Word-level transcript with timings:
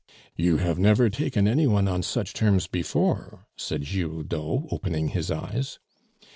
"You 0.35 0.57
have 0.57 0.79
never 0.79 1.11
taken 1.11 1.47
any 1.47 1.67
one 1.67 1.87
on 1.87 2.01
such 2.01 2.33
terms 2.33 2.65
before," 2.65 3.45
said 3.55 3.83
Giroudeau, 3.83 4.67
opening 4.71 5.09
his 5.09 5.29
eyes. 5.29 5.77